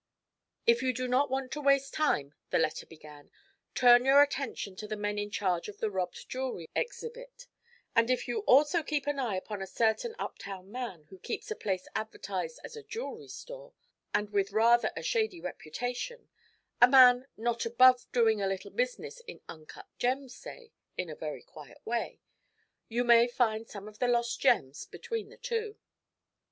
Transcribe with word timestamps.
'If 0.65 0.81
you 0.81 0.93
do 0.93 1.07
not 1.07 1.29
want 1.29 1.51
to 1.51 1.61
waste 1.61 1.93
time,' 1.93 2.33
the 2.49 2.57
letter 2.57 2.87
began, 2.87 3.29
'turn 3.75 4.03
your 4.03 4.23
attention 4.23 4.75
to 4.77 4.87
the 4.87 4.95
men 4.95 5.19
in 5.19 5.29
charge 5.29 5.67
of 5.69 5.77
the 5.77 5.91
robbed 5.91 6.27
jewellery 6.27 6.67
exhibit; 6.75 7.45
and 7.95 8.09
if 8.09 8.27
you 8.27 8.39
also 8.47 8.81
keep 8.81 9.05
an 9.05 9.19
eye 9.19 9.35
upon 9.35 9.61
a 9.61 9.67
certain 9.67 10.15
up 10.17 10.39
town 10.39 10.71
man 10.71 11.03
who 11.11 11.19
keeps 11.19 11.51
a 11.51 11.55
place 11.55 11.87
advertised 11.95 12.59
as 12.63 12.75
a 12.75 12.81
"jewellery 12.81 13.27
store," 13.27 13.73
and 14.11 14.31
with 14.31 14.51
rather 14.51 14.89
a 14.95 15.03
shady 15.03 15.39
reputation 15.39 16.29
a 16.81 16.87
man 16.87 17.27
not 17.37 17.63
above 17.67 18.11
doing 18.11 18.41
a 18.41 18.47
little 18.47 18.71
business 18.71 19.19
in 19.27 19.39
uncut 19.47 19.85
gems, 19.99 20.33
say, 20.33 20.71
in 20.97 21.11
a 21.11 21.15
very 21.15 21.43
quiet 21.43 21.77
way 21.85 22.19
you 22.89 23.03
may 23.03 23.27
find 23.27 23.67
some 23.69 23.87
of 23.87 23.99
the 23.99 24.07
lost 24.07 24.39
gems 24.41 24.87
between 24.87 25.29
the 25.29 25.37
two.' 25.37 25.77